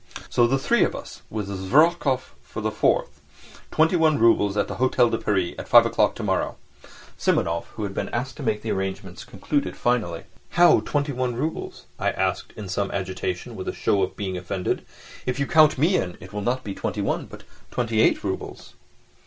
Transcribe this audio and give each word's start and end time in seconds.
"So 0.31 0.47
the 0.47 0.57
three 0.57 0.83
of 0.83 0.95
us, 0.95 1.21
with 1.29 1.45
Zverkov 1.47 2.33
for 2.41 2.59
the 2.59 2.71
fourth, 2.71 3.21
twenty 3.69 3.95
one 3.95 4.17
roubles, 4.17 4.57
at 4.57 4.67
the 4.67 4.77
Hôtel 4.77 5.11
de 5.11 5.19
Paris 5.19 5.53
at 5.59 5.67
five 5.67 5.85
o'clock 5.85 6.15
tomorrow," 6.15 6.55
Simonov, 7.19 7.65
who 7.75 7.83
had 7.83 7.93
been 7.93 8.09
asked 8.09 8.35
to 8.37 8.41
make 8.41 8.63
the 8.63 8.71
arrangements, 8.71 9.23
concluded 9.23 9.77
finally. 9.77 10.23
"How 10.49 10.79
twenty 10.79 11.11
one 11.11 11.35
roubles?" 11.35 11.85
I 11.99 12.09
asked 12.13 12.51
in 12.57 12.67
some 12.67 12.89
agitation, 12.89 13.55
with 13.55 13.67
a 13.67 13.73
show 13.73 14.01
of 14.01 14.17
being 14.17 14.35
offended; 14.37 14.83
"if 15.27 15.39
you 15.39 15.45
count 15.45 15.77
me 15.77 15.97
it 15.97 16.33
will 16.33 16.41
not 16.41 16.63
be 16.63 16.73
twenty 16.73 17.03
one, 17.03 17.27
but 17.27 17.43
twenty 17.69 17.99
eight 18.01 18.23
roubles." 18.23 18.73